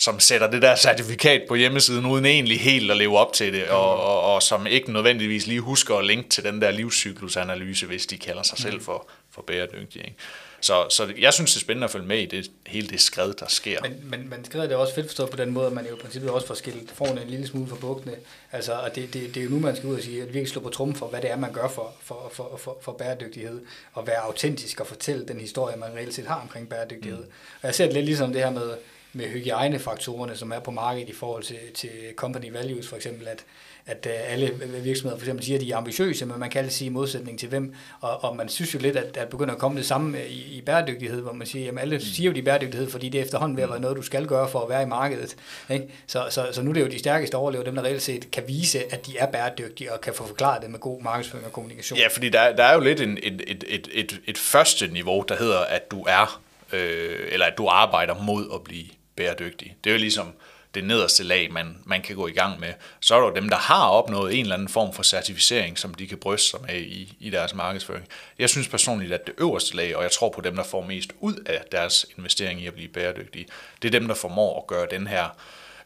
som 0.00 0.20
sætter 0.20 0.50
det 0.50 0.62
der 0.62 0.76
certifikat 0.76 1.42
på 1.48 1.54
hjemmesiden, 1.54 2.06
uden 2.06 2.26
egentlig 2.26 2.60
helt 2.60 2.90
at 2.90 2.96
leve 2.96 3.18
op 3.18 3.32
til 3.32 3.52
det, 3.52 3.68
og, 3.68 3.96
mm. 3.96 4.00
og, 4.00 4.34
og 4.34 4.42
som 4.42 4.66
ikke 4.66 4.92
nødvendigvis 4.92 5.46
lige 5.46 5.60
husker 5.60 5.96
at 5.96 6.06
linke 6.06 6.28
til 6.28 6.44
den 6.44 6.62
der 6.62 6.70
livscyklusanalyse, 6.70 7.86
hvis 7.86 8.06
de 8.06 8.18
kalder 8.18 8.42
sig 8.42 8.58
selv 8.58 8.74
mm. 8.74 8.84
for, 8.84 9.06
for 9.30 9.42
bæredygtige. 9.42 10.04
Ikke? 10.04 10.16
Så, 10.60 10.86
så 10.90 11.12
jeg 11.18 11.32
synes, 11.34 11.52
det 11.52 11.56
er 11.56 11.60
spændende 11.60 11.84
at 11.84 11.90
følge 11.90 12.06
med 12.06 12.18
i 12.18 12.26
det, 12.26 12.50
hele 12.66 12.88
det 12.88 13.00
skred, 13.00 13.34
der 13.34 13.46
sker. 13.48 13.80
Men, 13.82 14.00
men, 14.02 14.30
men 14.30 14.44
skredet 14.44 14.72
er 14.72 14.76
også 14.76 14.94
fedt 14.94 15.06
forstået 15.06 15.30
på 15.30 15.36
den 15.36 15.50
måde, 15.50 15.66
at 15.66 15.72
man 15.72 15.86
jo 15.86 15.96
i 15.96 15.98
princippet 15.98 16.30
også 16.30 16.46
får 16.46 16.54
skilt 16.54 16.90
forne 16.90 17.22
en 17.22 17.28
lille 17.28 17.46
smule 17.46 17.68
for 17.68 17.76
bugtene. 17.76 18.14
Altså, 18.52 18.72
og 18.72 18.94
det, 18.94 19.14
det, 19.14 19.34
det, 19.34 19.40
er 19.40 19.44
jo 19.44 19.50
nu, 19.50 19.58
man 19.58 19.76
skal 19.76 19.88
ud 19.88 19.96
og 19.96 20.02
sige, 20.02 20.22
at 20.22 20.26
virkelig 20.26 20.48
slå 20.48 20.60
på 20.60 20.68
trummen 20.68 20.96
for, 20.96 21.06
hvad 21.06 21.22
det 21.22 21.30
er, 21.30 21.36
man 21.36 21.52
gør 21.52 21.68
for, 21.68 21.94
for, 22.04 22.30
for, 22.34 22.56
for, 22.62 22.78
for 22.82 22.92
bæredygtighed, 22.92 23.60
og 23.92 24.06
være 24.06 24.18
autentisk 24.18 24.80
og 24.80 24.86
fortælle 24.86 25.26
den 25.28 25.40
historie, 25.40 25.76
man 25.76 25.88
reelt 25.96 26.14
set 26.14 26.26
har 26.26 26.40
omkring 26.40 26.68
bæredygtighed. 26.68 27.18
Mm. 27.18 27.32
Og 27.62 27.66
jeg 27.66 27.74
ser 27.74 27.84
det 27.84 27.94
lidt 27.94 28.06
ligesom 28.06 28.32
det 28.32 28.42
her 28.42 28.50
med, 28.50 28.70
med 29.12 29.28
hygiejnefaktorerne, 29.28 30.36
som 30.36 30.52
er 30.52 30.60
på 30.60 30.70
markedet 30.70 31.08
i 31.08 31.12
forhold 31.12 31.42
til, 31.42 31.58
til 31.74 31.90
company 32.16 32.52
values, 32.52 32.88
for 32.88 32.96
eksempel, 32.96 33.28
at, 33.28 33.44
at 33.86 34.06
øh, 34.06 34.32
alle 34.32 34.52
virksomheder 34.82 35.18
for 35.18 35.24
eksempel 35.24 35.44
siger, 35.44 35.58
at 35.58 35.64
de 35.64 35.72
er 35.72 35.76
ambitiøse, 35.76 36.26
men 36.26 36.40
man 36.40 36.50
kan 36.50 36.58
altid 36.58 36.72
sige 36.72 36.86
i 36.86 36.92
modsætning 36.92 37.38
til 37.38 37.48
hvem, 37.48 37.74
og, 38.00 38.24
og 38.24 38.36
man 38.36 38.48
synes 38.48 38.74
jo 38.74 38.78
lidt, 38.78 38.96
at 38.96 39.14
der 39.14 39.26
begynder 39.26 39.54
at 39.54 39.60
komme 39.60 39.78
det 39.78 39.86
samme 39.86 40.26
i, 40.28 40.56
i 40.56 40.60
bæredygtighed, 40.60 41.20
hvor 41.20 41.32
man 41.32 41.46
siger, 41.46 41.72
at 41.72 41.78
alle 41.78 41.96
mm. 41.96 42.00
siger 42.00 42.30
jo, 42.30 42.34
de 42.34 42.42
bæredygtighed, 42.42 42.90
fordi 42.90 43.08
det 43.08 43.18
er 43.18 43.24
efterhånden 43.24 43.58
at 43.58 43.70
være 43.70 43.80
noget, 43.80 43.96
du 43.96 44.02
skal 44.02 44.26
gøre 44.26 44.48
for 44.48 44.60
at 44.60 44.68
være 44.68 44.82
i 44.82 44.86
markedet. 44.86 45.36
Ikke? 45.70 45.84
Så, 46.06 46.26
så, 46.30 46.46
så 46.52 46.62
nu 46.62 46.70
er 46.70 46.74
det 46.74 46.80
jo 46.80 46.86
de 46.86 46.98
stærkeste 46.98 47.34
overlever, 47.34 47.64
dem 47.64 47.74
der 47.74 47.82
reelt 47.82 48.02
set 48.02 48.30
kan 48.30 48.42
vise, 48.46 48.92
at 48.92 49.06
de 49.06 49.18
er 49.18 49.26
bæredygtige, 49.26 49.92
og 49.92 50.00
kan 50.00 50.14
få 50.14 50.26
forklaret 50.26 50.62
det 50.62 50.70
med 50.70 50.78
god 50.78 51.02
markedsføring 51.02 51.46
og 51.46 51.52
kommunikation. 51.52 51.98
Ja, 51.98 52.08
fordi 52.08 52.28
der, 52.28 52.56
der 52.56 52.64
er 52.64 52.74
jo 52.74 52.80
lidt 52.80 53.00
en, 53.00 53.18
et, 53.22 53.42
et, 53.46 53.64
et, 53.68 53.88
et, 53.92 54.20
et 54.26 54.38
første 54.38 54.86
niveau, 54.86 55.24
der 55.28 55.36
hedder, 55.36 55.60
at 55.60 55.90
du 55.90 56.04
er, 56.08 56.42
øh, 56.72 57.28
eller 57.32 57.46
at 57.46 57.58
du 57.58 57.68
arbejder 57.68 58.22
mod 58.22 58.46
at 58.54 58.64
blive 58.64 58.84
bæredygtig. 59.20 59.76
Det 59.84 59.90
er 59.90 59.94
jo 59.94 60.00
ligesom 60.00 60.32
det 60.74 60.84
nederste 60.84 61.22
lag, 61.22 61.52
man, 61.52 61.78
man 61.84 62.02
kan 62.02 62.16
gå 62.16 62.26
i 62.26 62.32
gang 62.32 62.60
med. 62.60 62.72
Så 63.00 63.14
er 63.14 63.20
der 63.20 63.40
dem, 63.40 63.48
der 63.48 63.56
har 63.56 63.88
opnået 63.88 64.34
en 64.34 64.40
eller 64.40 64.54
anden 64.54 64.68
form 64.68 64.92
for 64.92 65.02
certificering, 65.02 65.78
som 65.78 65.94
de 65.94 66.06
kan 66.06 66.18
bryste 66.18 66.48
sig 66.48 66.60
med 66.62 66.80
i, 66.80 67.16
i 67.20 67.30
deres 67.30 67.54
markedsføring. 67.54 68.06
Jeg 68.38 68.48
synes 68.48 68.68
personligt, 68.68 69.12
at 69.12 69.26
det 69.26 69.34
øverste 69.38 69.76
lag, 69.76 69.96
og 69.96 70.02
jeg 70.02 70.10
tror 70.10 70.30
på 70.30 70.40
dem, 70.40 70.56
der 70.56 70.64
får 70.64 70.82
mest 70.86 71.12
ud 71.20 71.34
af 71.46 71.64
deres 71.72 72.06
investering 72.18 72.60
i 72.60 72.66
at 72.66 72.74
blive 72.74 72.88
bæredygtige, 72.88 73.46
det 73.82 73.94
er 73.94 73.98
dem, 73.98 74.08
der 74.08 74.14
formår 74.14 74.60
at 74.60 74.66
gøre 74.66 74.86
den 74.90 75.06
her 75.06 75.28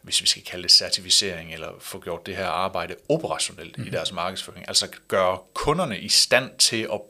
hvis 0.03 0.23
vi 0.23 0.27
skal 0.27 0.43
kalde 0.43 0.63
det 0.63 0.71
certificering, 0.71 1.53
eller 1.53 1.69
få 1.81 2.01
gjort 2.01 2.27
det 2.27 2.37
her 2.37 2.47
arbejde 2.47 2.95
operationelt 3.09 3.79
mm. 3.79 3.83
i 3.83 3.87
mhm. 3.87 3.93
deres 3.93 4.13
markedsføring. 4.13 4.69
Altså 4.69 4.89
gøre 5.09 5.39
kunderne 5.55 5.99
i 5.99 6.09
stand 6.09 6.51
til 6.59 6.89
at 6.93 7.01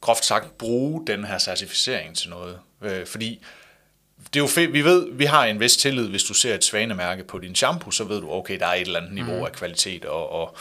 groft 0.00 0.24
sagt 0.24 0.58
bruge 0.58 1.06
den 1.06 1.24
her 1.24 1.38
certificering 1.38 2.16
til 2.16 2.30
noget. 2.30 2.58
Øh, 2.82 3.06
fordi 3.06 3.42
det 4.26 4.36
er 4.36 4.42
jo 4.42 4.46
fedt. 4.46 4.72
Vi 4.72 4.84
ved, 4.84 5.08
vi 5.12 5.24
har 5.24 5.44
en 5.44 5.60
vis 5.60 5.76
tillid, 5.76 6.08
hvis 6.08 6.24
du 6.24 6.34
ser 6.34 6.54
et 6.54 6.64
svanemærke 6.64 7.24
på 7.24 7.38
din 7.38 7.54
shampoo, 7.54 7.90
så 7.90 8.04
ved 8.04 8.20
du, 8.20 8.32
okay, 8.32 8.58
der 8.58 8.66
er 8.66 8.74
et 8.74 8.80
eller 8.80 9.00
andet 9.00 9.14
niveau 9.14 9.38
mm. 9.38 9.44
af 9.44 9.52
kvalitet 9.52 10.04
og, 10.04 10.32
og 10.32 10.56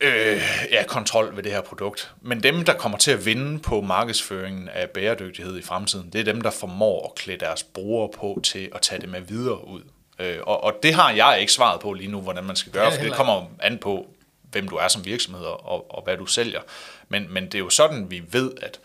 øh, 0.00 0.42
ja, 0.70 0.84
kontrol 0.86 1.36
ved 1.36 1.42
det 1.42 1.52
her 1.52 1.60
produkt. 1.60 2.12
Men 2.20 2.42
dem, 2.42 2.64
der 2.64 2.72
kommer 2.72 2.98
til 2.98 3.10
at 3.10 3.26
vinde 3.26 3.58
på 3.58 3.80
markedsføringen 3.80 4.68
af 4.68 4.90
bæredygtighed 4.90 5.58
i 5.58 5.62
fremtiden, 5.62 6.10
det 6.12 6.20
er 6.20 6.24
dem, 6.24 6.40
der 6.40 6.50
formår 6.50 7.06
at 7.08 7.14
klæde 7.14 7.38
deres 7.38 7.62
brugere 7.62 8.08
på 8.16 8.40
til 8.42 8.68
at 8.74 8.80
tage 8.80 9.00
det 9.00 9.08
med 9.08 9.20
videre 9.20 9.68
ud. 9.68 9.82
Øh, 10.18 10.38
og, 10.42 10.64
og 10.64 10.74
det 10.82 10.94
har 10.94 11.10
jeg 11.10 11.40
ikke 11.40 11.52
svaret 11.52 11.80
på 11.80 11.92
lige 11.92 12.10
nu, 12.10 12.20
hvordan 12.20 12.44
man 12.44 12.56
skal 12.56 12.72
gøre, 12.72 12.84
ja, 12.84 12.96
for 12.96 13.02
det 13.02 13.12
kommer 13.12 13.44
an 13.60 13.78
på, 13.78 14.06
hvem 14.50 14.68
du 14.68 14.76
er 14.76 14.88
som 14.88 15.04
virksomhed 15.04 15.44
og, 15.44 15.94
og 15.94 16.02
hvad 16.04 16.16
du 16.16 16.26
sælger. 16.26 16.60
Men, 17.08 17.26
men 17.30 17.44
det 17.44 17.54
er 17.54 17.58
jo 17.58 17.70
sådan, 17.70 18.10
vi 18.10 18.22
ved, 18.30 18.52
at 18.62 18.80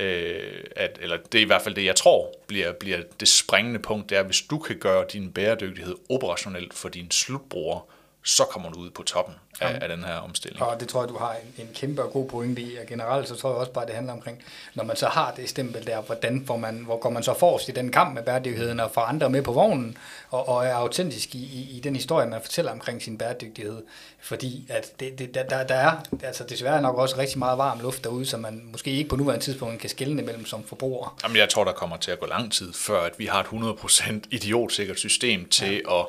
øh, 0.00 0.64
at, 0.76 0.98
eller 1.02 1.16
det 1.32 1.38
er 1.38 1.42
i 1.42 1.46
hvert 1.46 1.62
fald 1.62 1.74
det, 1.74 1.84
jeg 1.84 1.96
tror 1.96 2.34
bliver, 2.46 2.72
bliver 2.72 2.98
det 3.20 3.28
springende 3.28 3.78
punkt, 3.78 4.10
det 4.10 4.18
er, 4.18 4.22
hvis 4.22 4.42
du 4.42 4.58
kan 4.58 4.78
gøre 4.78 5.04
din 5.12 5.32
bæredygtighed 5.32 5.94
operationelt 6.08 6.74
for 6.74 6.88
dine 6.88 7.12
slutbrugere, 7.12 7.80
så 8.24 8.44
kommer 8.44 8.70
du 8.70 8.78
ud 8.78 8.90
på 8.90 9.02
toppen 9.02 9.34
af, 9.60 9.78
af 9.82 9.88
den 9.88 10.04
her 10.04 10.14
omstilling. 10.14 10.62
Og 10.62 10.80
det 10.80 10.88
tror 10.88 11.02
jeg, 11.02 11.08
du 11.08 11.18
har 11.18 11.36
en, 11.56 11.64
en 11.66 11.74
kæmpe 11.74 12.02
og 12.02 12.12
god 12.12 12.28
pointe 12.28 12.62
i, 12.62 12.76
og 12.76 12.86
generelt 12.86 13.28
så 13.28 13.36
tror 13.36 13.50
jeg 13.50 13.58
også 13.58 13.72
bare, 13.72 13.86
det 13.86 13.94
handler 13.94 14.12
omkring, 14.12 14.42
når 14.74 14.84
man 14.84 14.96
så 14.96 15.06
har 15.06 15.32
det 15.36 15.48
stempel 15.48 15.86
der, 15.86 16.00
hvordan 16.00 16.46
får 16.46 16.56
man, 16.56 16.76
hvor 16.76 16.98
går 16.98 17.10
man 17.10 17.22
så 17.22 17.34
forrest 17.34 17.68
i 17.68 17.72
den 17.72 17.92
kamp 17.92 18.14
med 18.14 18.22
bæredygtigheden, 18.22 18.80
og 18.80 18.90
får 18.90 19.00
andre 19.00 19.30
med 19.30 19.42
på 19.42 19.52
vognen, 19.52 19.98
og, 20.30 20.48
og 20.48 20.66
er 20.66 20.74
autentisk 20.74 21.34
i, 21.34 21.38
i, 21.38 21.76
i 21.76 21.80
den 21.80 21.96
historie, 21.96 22.26
man 22.26 22.40
fortæller 22.42 22.72
omkring 22.72 23.02
sin 23.02 23.18
bæredygtighed. 23.18 23.82
Fordi 24.20 24.66
at 24.68 25.00
det, 25.00 25.18
det, 25.18 25.34
der, 25.34 25.64
der 25.64 25.74
er 25.74 25.96
altså 26.22 26.44
desværre 26.44 26.82
nok 26.82 26.96
også 26.96 27.18
rigtig 27.18 27.38
meget 27.38 27.58
varm 27.58 27.80
luft 27.80 28.04
derude, 28.04 28.26
som 28.26 28.40
man 28.40 28.62
måske 28.64 28.90
ikke 28.90 29.08
på 29.08 29.16
nuværende 29.16 29.44
tidspunkt 29.44 29.80
kan 29.80 29.90
skille 29.90 30.14
mellem 30.14 30.46
som 30.46 30.64
forbruger. 30.64 31.18
Jamen 31.22 31.36
jeg 31.36 31.48
tror, 31.48 31.64
der 31.64 31.72
kommer 31.72 31.96
til 31.96 32.10
at 32.10 32.20
gå 32.20 32.26
lang 32.26 32.52
tid, 32.52 32.72
før 32.72 33.02
at 33.02 33.12
vi 33.18 33.26
har 33.26 33.40
et 33.40 33.46
100% 33.46 34.12
idiotsikkert 34.30 34.98
system 34.98 35.48
til 35.48 35.82
ja. 35.88 36.00
at 36.00 36.06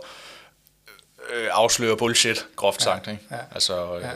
øh, 1.34 1.48
afsløre 1.52 1.98
bullshit, 1.98 2.46
groft 2.56 2.82
sagt. 2.82 3.08
Ja, 3.08 3.12
ikke? 3.12 3.24
Ja, 3.32 3.38
altså, 3.52 3.96
øh. 3.96 4.02
ja. 4.02 4.10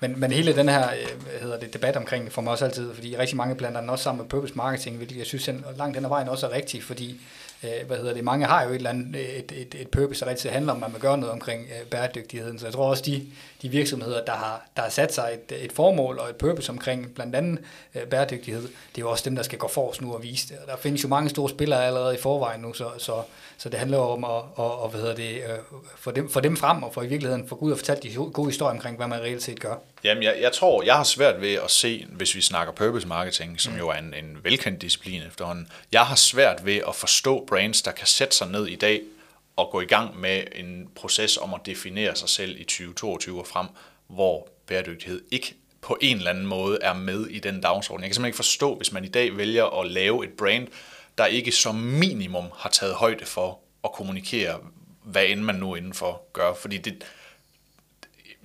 Men, 0.00 0.20
men 0.20 0.32
hele 0.32 0.56
den 0.56 0.68
her 0.68 0.88
øh, 0.90 1.40
hedder 1.40 1.58
det, 1.58 1.74
debat 1.74 1.96
omkring 1.96 2.24
det 2.24 2.32
får 2.32 2.42
mig 2.42 2.52
også 2.52 2.64
altid, 2.64 2.94
fordi 2.94 3.16
rigtig 3.16 3.36
mange 3.36 3.54
blander 3.54 3.80
den 3.80 3.90
også 3.90 4.02
sammen 4.02 4.22
med 4.22 4.30
purpose 4.30 4.54
marketing, 4.54 4.96
hvilket 4.96 5.16
jeg 5.18 5.26
synes 5.26 5.50
langt 5.76 5.96
hen 5.96 6.04
ad 6.04 6.08
vejen 6.08 6.28
også 6.28 6.46
er 6.46 6.52
rigtigt, 6.52 6.84
fordi 6.84 7.20
øh, 7.64 7.86
hvad 7.86 7.96
hedder 7.96 8.14
det, 8.14 8.24
mange 8.24 8.46
har 8.46 8.62
jo 8.62 8.70
et, 8.70 8.74
eller 8.74 8.90
andet, 8.90 9.38
et, 9.38 9.52
et, 9.52 9.74
et 9.80 9.88
purpose, 9.88 10.24
der 10.24 10.30
rigtig 10.30 10.52
handler 10.52 10.72
om, 10.72 10.84
at 10.84 10.92
man 10.92 11.00
gør 11.00 11.16
noget 11.16 11.32
omkring 11.32 11.62
øh, 11.62 11.86
bæredygtigheden. 11.86 12.58
Så 12.58 12.66
jeg 12.66 12.72
tror 12.72 12.90
også, 12.90 13.02
de, 13.06 13.26
de 13.62 13.68
virksomheder, 13.68 14.24
der 14.24 14.32
har, 14.32 14.66
der 14.76 14.82
har 14.82 14.90
sat 14.90 15.14
sig 15.14 15.38
et, 15.48 15.64
et 15.64 15.72
formål 15.72 16.18
og 16.18 16.30
et 16.30 16.36
purpose 16.36 16.72
omkring 16.72 17.14
blandt 17.14 17.36
andet 17.36 17.58
øh, 17.94 18.02
bæredygtighed, 18.02 18.62
det 18.62 18.68
er 18.96 19.00
jo 19.02 19.10
også 19.10 19.24
dem, 19.24 19.36
der 19.36 19.42
skal 19.42 19.58
gå 19.58 19.68
forrest 19.68 20.00
nu 20.00 20.14
og 20.14 20.22
vise 20.22 20.48
det. 20.48 20.58
Og 20.58 20.66
der 20.66 20.76
findes 20.76 21.02
jo 21.02 21.08
mange 21.08 21.30
store 21.30 21.50
spillere 21.50 21.86
allerede 21.86 22.14
i 22.14 22.18
forvejen 22.18 22.60
nu, 22.60 22.72
så, 22.72 22.90
så, 22.98 23.22
så 23.60 23.68
det 23.68 23.78
handler 23.78 23.98
om 23.98 24.24
at, 24.24 24.30
og, 24.30 24.82
og, 24.82 24.88
hvad 24.88 25.00
hedder 25.00 25.14
det, 25.14 25.34
øh, 25.34 25.58
få, 25.96 26.10
dem, 26.10 26.30
få 26.30 26.40
dem 26.40 26.56
frem 26.56 26.82
og 26.82 26.94
få 26.94 27.02
i 27.02 27.06
virkeligheden 27.06 27.48
få 27.48 27.54
ud 27.54 27.72
og 27.72 27.78
fortælle 27.78 28.02
de 28.02 28.14
gode 28.14 28.48
historier 28.48 28.72
omkring, 28.72 28.96
hvad 28.96 29.06
man 29.06 29.20
reelt 29.20 29.42
set 29.42 29.60
gør. 29.60 29.74
Jamen, 30.04 30.22
jeg, 30.22 30.38
jeg 30.40 30.52
tror, 30.52 30.82
jeg 30.82 30.94
har 30.94 31.04
svært 31.04 31.40
ved 31.40 31.54
at 31.54 31.70
se, 31.70 32.06
hvis 32.10 32.34
vi 32.34 32.40
snakker 32.40 32.72
purpose 32.72 33.08
marketing, 33.08 33.60
som 33.60 33.72
mm. 33.72 33.78
jo 33.78 33.88
er 33.88 33.94
en, 33.94 34.14
en 34.14 34.38
velkendt 34.42 34.82
disciplin 34.82 35.22
efterhånden, 35.22 35.68
jeg 35.92 36.06
har 36.06 36.14
svært 36.14 36.64
ved 36.64 36.80
at 36.88 36.94
forstå 36.94 37.44
brands, 37.48 37.82
der 37.82 37.90
kan 37.90 38.06
sætte 38.06 38.36
sig 38.36 38.48
ned 38.48 38.66
i 38.66 38.76
dag 38.76 39.00
og 39.56 39.68
gå 39.72 39.80
i 39.80 39.86
gang 39.86 40.20
med 40.20 40.42
en 40.54 40.88
proces 40.94 41.36
om 41.36 41.54
at 41.54 41.60
definere 41.66 42.16
sig 42.16 42.28
selv 42.28 42.60
i 42.60 42.64
2022 42.64 43.40
og 43.40 43.46
frem, 43.46 43.66
hvor 44.08 44.48
bæredygtighed 44.66 45.22
ikke 45.30 45.54
på 45.80 45.98
en 46.00 46.16
eller 46.16 46.30
anden 46.30 46.46
måde 46.46 46.78
er 46.82 46.94
med 46.94 47.26
i 47.26 47.38
den 47.38 47.60
dagsorden. 47.60 48.02
Jeg 48.02 48.08
kan 48.08 48.14
simpelthen 48.14 48.28
ikke 48.28 48.36
forstå, 48.36 48.74
hvis 48.74 48.92
man 48.92 49.04
i 49.04 49.08
dag 49.08 49.36
vælger 49.36 49.80
at 49.80 49.90
lave 49.90 50.24
et 50.24 50.32
brand, 50.38 50.68
der 51.20 51.26
ikke 51.26 51.52
som 51.52 51.74
minimum 51.74 52.44
har 52.56 52.70
taget 52.70 52.94
højde 52.94 53.24
for 53.24 53.58
at 53.84 53.92
kommunikere, 53.92 54.58
hvad 55.04 55.24
end 55.26 55.40
man 55.40 55.54
nu 55.54 55.74
indenfor 55.74 56.22
gør. 56.32 56.54
Fordi 56.54 56.78
det, 56.78 57.04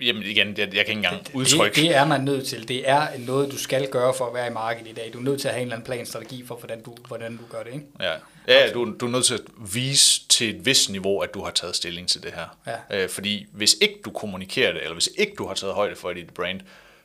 Jamen 0.00 0.22
igen, 0.22 0.48
jeg, 0.48 0.58
jeg 0.58 0.68
kan 0.68 0.78
ikke 0.78 0.92
engang 0.92 1.26
udtrykke. 1.34 1.74
Det, 1.74 1.84
det 1.84 1.96
er 1.96 2.04
man 2.04 2.20
nødt 2.20 2.46
til. 2.46 2.68
Det 2.68 2.88
er 2.88 3.08
noget, 3.18 3.52
du 3.52 3.58
skal 3.58 3.88
gøre 3.88 4.14
for 4.14 4.26
at 4.26 4.34
være 4.34 4.46
i 4.46 4.50
markedet 4.50 4.90
i 4.90 4.92
dag. 4.92 5.10
Du 5.12 5.18
er 5.18 5.22
nødt 5.22 5.40
til 5.40 5.48
at 5.48 5.54
have 5.54 5.62
en 5.62 5.66
eller 5.66 5.76
anden 5.76 5.86
plan, 5.86 6.06
strategi 6.06 6.46
for, 6.46 6.54
hvordan 6.54 6.82
du, 6.82 6.94
hvordan 7.06 7.36
du 7.36 7.42
gør 7.50 7.62
det. 7.62 7.72
Ikke? 7.72 7.86
Ja, 8.00 8.12
ja 8.48 8.72
du, 8.72 8.94
du 9.00 9.06
er 9.06 9.10
nødt 9.10 9.24
til 9.24 9.34
at 9.34 9.40
vise 9.74 10.28
til 10.28 10.56
et 10.56 10.66
vist 10.66 10.90
niveau, 10.90 11.20
at 11.20 11.34
du 11.34 11.44
har 11.44 11.50
taget 11.50 11.76
stilling 11.76 12.08
til 12.08 12.22
det 12.22 12.32
her. 12.32 12.58
Ja. 12.90 13.02
Øh, 13.02 13.08
fordi 13.08 13.46
hvis 13.52 13.76
ikke 13.80 14.00
du 14.04 14.10
kommunikerer 14.10 14.72
det, 14.72 14.82
eller 14.82 14.94
hvis 14.94 15.08
ikke 15.18 15.32
du 15.38 15.46
har 15.46 15.54
taget 15.54 15.74
højde 15.74 15.96
for 15.96 16.12
dit 16.12 16.34
brand, 16.34 16.60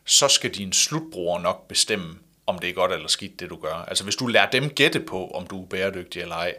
så 0.06 0.28
skal 0.28 0.50
din 0.50 0.74
slutbruger 0.74 1.40
nok 1.40 1.68
bestemme, 1.68 2.16
om 2.46 2.60
det 2.60 2.70
er 2.70 2.74
godt 2.74 2.92
eller 2.92 3.08
skidt, 3.08 3.40
det 3.40 3.50
du 3.50 3.56
gør. 3.56 3.74
Altså 3.74 4.04
hvis 4.04 4.16
du 4.16 4.28
lærer 4.28 4.50
dem 4.50 4.70
gætte 4.70 5.00
på, 5.00 5.28
om 5.28 5.48
du 5.48 5.62
er 5.62 5.66
bæredygtig 5.66 6.22
eller 6.22 6.36
ej, 6.36 6.56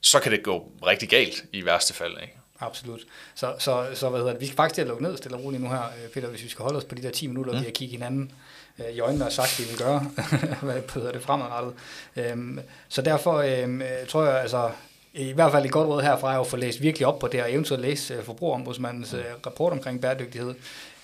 så 0.00 0.20
kan 0.20 0.32
det 0.32 0.42
gå 0.42 0.72
rigtig 0.86 1.08
galt 1.08 1.44
i 1.52 1.64
værste 1.64 1.94
fald. 1.94 2.16
Ikke? 2.22 2.34
Absolut. 2.60 3.00
Så, 3.34 3.54
så, 3.58 3.86
så 3.94 4.08
hvad 4.08 4.20
hedder 4.20 4.32
det? 4.32 4.40
vi 4.40 4.46
skal 4.46 4.56
faktisk 4.56 4.74
til 4.74 4.82
at 4.82 4.88
lukke 4.88 5.02
ned 5.02 5.16
stille 5.16 5.36
og 5.36 5.44
roligt 5.44 5.62
nu 5.62 5.68
her, 5.68 5.82
øh, 5.82 6.10
Peter, 6.10 6.28
hvis 6.28 6.42
vi 6.44 6.48
skal 6.48 6.62
holde 6.62 6.78
os 6.78 6.84
på 6.84 6.94
de 6.94 7.02
der 7.02 7.10
10 7.10 7.26
minutter, 7.26 7.52
mm. 7.52 7.58
vi 7.58 7.64
har 7.64 7.70
kigget 7.70 7.98
hinanden 7.98 8.32
øh, 8.78 8.94
i 8.94 9.00
øjnene 9.00 9.26
og 9.26 9.32
sagt, 9.32 9.52
at 9.52 9.58
vi 9.58 9.70
vil 9.70 9.78
gøre, 9.78 10.00
hvad 10.62 10.82
hedder 10.94 11.12
det 11.12 11.22
fremadrettet. 11.22 11.74
Øhm, 12.16 12.60
så 12.88 13.02
derfor 13.02 13.34
øhm, 13.34 13.82
tror 14.08 14.24
jeg, 14.24 14.40
altså, 14.40 14.70
i 15.16 15.32
hvert 15.32 15.52
fald 15.52 15.64
et 15.64 15.70
godt 15.70 15.88
råd 15.88 16.02
herfra 16.02 16.34
er 16.34 16.40
at 16.40 16.46
få 16.46 16.56
læst 16.56 16.82
virkelig 16.82 17.06
op 17.06 17.18
på 17.18 17.28
det, 17.28 17.42
og 17.42 17.52
eventuelt 17.52 17.82
læse 17.82 18.14
øh, 18.14 18.22
forbrugerombudsmandens 18.22 19.14
øh, 19.14 19.24
rapport 19.46 19.72
omkring 19.72 20.00
bæredygtighed, 20.00 20.54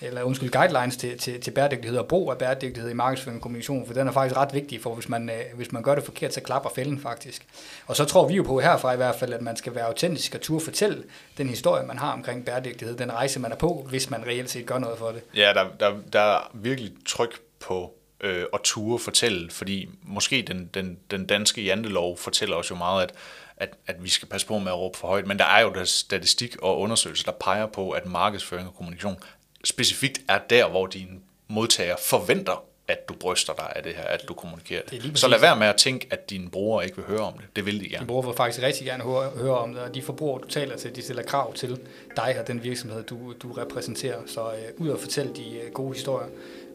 eller 0.00 0.22
undskyld, 0.22 0.50
guidelines 0.50 0.96
til, 0.96 1.18
til, 1.18 1.40
til 1.40 1.50
bæredygtighed 1.50 1.98
og 1.98 2.06
brug 2.06 2.30
af 2.30 2.38
bæredygtighed 2.38 2.90
i 2.90 2.94
markedsføring 2.94 3.38
og 3.38 3.42
kommunikation, 3.42 3.86
for 3.86 3.94
den 3.94 4.08
er 4.08 4.12
faktisk 4.12 4.36
ret 4.36 4.54
vigtig, 4.54 4.82
for 4.82 4.94
hvis 4.94 5.08
man, 5.08 5.30
øh, 5.30 5.56
hvis 5.56 5.72
man 5.72 5.82
gør 5.82 5.94
det 5.94 6.04
forkert, 6.04 6.34
så 6.34 6.40
klapper 6.40 6.70
fælden 6.74 7.00
faktisk. 7.00 7.46
Og 7.86 7.96
så 7.96 8.04
tror 8.04 8.28
vi 8.28 8.34
jo 8.34 8.42
på 8.42 8.60
herfra 8.60 8.92
i 8.92 8.96
hvert 8.96 9.14
fald, 9.14 9.32
at 9.32 9.42
man 9.42 9.56
skal 9.56 9.74
være 9.74 9.84
autentisk 9.84 10.34
og 10.34 10.40
turde 10.40 10.64
fortælle 10.64 11.02
den 11.38 11.48
historie, 11.48 11.86
man 11.86 11.98
har 11.98 12.12
omkring 12.12 12.44
bæredygtighed, 12.44 12.96
den 12.96 13.12
rejse, 13.12 13.40
man 13.40 13.52
er 13.52 13.56
på, 13.56 13.86
hvis 13.88 14.10
man 14.10 14.26
reelt 14.26 14.50
set 14.50 14.66
gør 14.66 14.78
noget 14.78 14.98
for 14.98 15.08
det. 15.08 15.22
Ja, 15.36 15.52
der, 15.54 15.64
der, 15.80 15.96
der 16.12 16.20
er 16.20 16.50
virkelig 16.54 16.92
tryk 17.06 17.40
på 17.60 17.94
øh, 18.22 18.44
at 18.54 18.60
ture 18.64 18.98
fortælle, 18.98 19.50
fordi 19.50 19.88
måske 20.02 20.42
den, 20.42 20.70
den, 20.74 20.98
den 21.10 21.26
danske 21.26 21.62
jantelov 21.62 22.18
fortæller 22.18 22.56
os 22.56 22.70
jo 22.70 22.74
meget, 22.74 23.02
at 23.02 23.14
at, 23.56 23.76
at 23.86 24.04
vi 24.04 24.08
skal 24.08 24.28
passe 24.28 24.46
på 24.46 24.58
med 24.58 24.72
at 24.72 24.78
råbe 24.78 24.98
for 24.98 25.08
højt. 25.08 25.26
Men 25.26 25.38
der 25.38 25.44
er 25.44 25.60
jo 25.60 25.70
der 25.70 25.84
statistik 25.84 26.56
og 26.62 26.80
undersøgelser, 26.80 27.24
der 27.24 27.38
peger 27.38 27.66
på, 27.66 27.90
at 27.90 28.06
markedsføring 28.06 28.68
og 28.68 28.74
kommunikation 28.74 29.16
specifikt 29.64 30.20
er 30.28 30.38
der, 30.38 30.68
hvor 30.68 30.86
dine 30.86 31.20
modtagere 31.48 31.96
forventer, 32.08 32.64
at 32.92 33.08
du 33.08 33.14
bryster 33.14 33.52
dig 33.52 33.72
af 33.76 33.82
det 33.82 33.92
her, 33.94 34.04
at 34.04 34.24
du 34.28 34.34
kommunikerer 34.34 34.82
det. 34.90 35.02
det 35.02 35.18
så 35.18 35.28
lad 35.28 35.40
være 35.40 35.56
med 35.56 35.66
at 35.66 35.76
tænke, 35.76 36.06
at 36.10 36.30
dine 36.30 36.50
brugere 36.50 36.84
ikke 36.84 36.96
vil 36.96 37.04
høre 37.04 37.20
om 37.20 37.32
det. 37.32 37.44
Det 37.56 37.66
vil 37.66 37.80
de 37.80 37.88
gerne. 37.88 37.98
Dine 37.98 38.06
brugere 38.06 38.26
vil 38.26 38.36
faktisk 38.36 38.62
rigtig 38.62 38.86
gerne 38.86 39.02
høre, 39.04 39.30
høre 39.30 39.58
om 39.58 39.74
det, 39.74 39.82
og 39.82 39.94
de 39.94 40.02
forbrugere, 40.02 40.42
du 40.42 40.48
taler 40.48 40.76
til, 40.76 40.96
de 40.96 41.02
stiller 41.02 41.22
krav 41.22 41.54
til 41.54 41.78
dig 42.16 42.36
og 42.40 42.46
den 42.46 42.64
virksomhed, 42.64 43.02
du, 43.02 43.32
du 43.42 43.52
repræsenterer. 43.52 44.18
Så 44.26 44.40
øh, 44.40 44.56
ud 44.76 44.88
og 44.88 45.00
fortælle 45.00 45.32
de 45.36 45.58
øh, 45.58 45.72
gode 45.72 45.94
historier. 45.94 46.28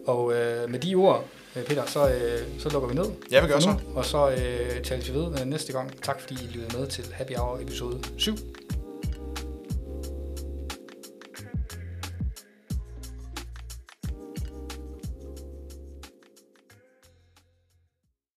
Og 0.05 0.33
øh, 0.33 0.69
med 0.69 0.79
de 0.79 0.95
ord, 0.95 1.25
øh, 1.55 1.63
Peter, 1.63 1.85
så, 1.85 2.09
øh, 2.09 2.39
så 2.59 2.69
lukker 2.69 2.89
vi 2.89 2.95
ned. 2.95 3.05
Ja, 3.31 3.41
vi 3.41 3.47
gør 3.47 3.59
så. 3.59 3.75
Og 3.95 4.05
så 4.05 4.29
øh, 4.29 4.83
taler 4.83 5.03
vi 5.03 5.13
ved 5.13 5.39
øh, 5.41 5.45
næste 5.45 5.73
gang. 5.73 6.01
Tak 6.01 6.21
fordi 6.21 6.35
I 6.43 6.47
lyttede 6.47 6.77
med 6.77 6.87
til 6.87 7.05
Happy 7.13 7.35
Hour 7.35 7.59
episode 7.59 7.99
7. 8.17 8.35